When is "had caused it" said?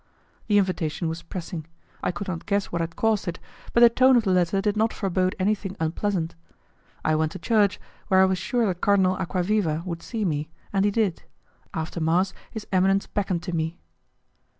2.81-3.37